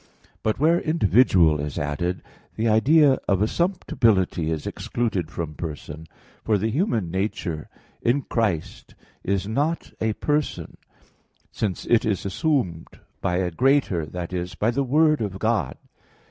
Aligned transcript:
But 0.41 0.57
where 0.57 0.79
"individual" 0.81 1.59
is 1.59 1.77
added, 1.77 2.23
the 2.55 2.67
idea 2.67 3.19
of 3.27 3.39
assumptibility 3.39 4.49
is 4.49 4.65
excluded 4.65 5.29
from 5.29 5.53
person; 5.53 6.07
for 6.43 6.57
the 6.57 6.71
human 6.71 7.11
nature 7.11 7.69
in 8.01 8.23
Christ 8.23 8.95
is 9.23 9.47
not 9.47 9.91
a 10.01 10.13
person, 10.13 10.77
since 11.51 11.85
it 11.85 12.03
is 12.03 12.25
assumed 12.25 12.87
by 13.21 13.35
a 13.35 13.51
greater 13.51 14.07
that 14.07 14.33
is, 14.33 14.55
by 14.55 14.71
the 14.71 14.83
Word 14.83 15.21
of 15.21 15.37
God. 15.37 15.77